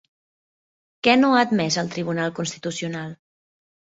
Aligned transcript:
Què 1.07 1.13
no 1.19 1.29
ha 1.35 1.43
admès 1.49 1.77
el 1.83 1.91
Tribunal 1.95 2.33
Constitucional? 2.39 3.15